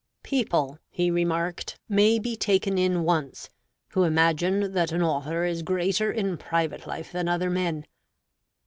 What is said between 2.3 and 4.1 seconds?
taken in once, who